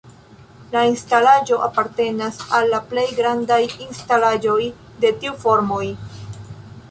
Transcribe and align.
La 0.75 0.81
instalaĵo 0.91 1.59
apartenas 1.65 2.39
al 2.59 2.65
la 2.71 2.79
plej 2.93 3.05
grandaj 3.19 3.61
instalaĵoj 3.87 4.59
de 5.05 5.15
tiu 5.21 5.37
formoj. 5.47 5.85